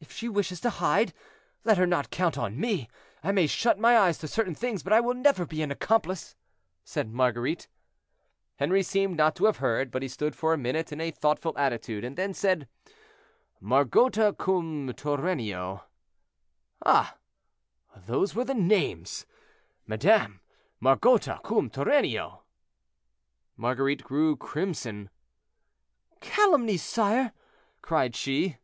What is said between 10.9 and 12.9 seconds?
in a thoughtful attitude, and then said,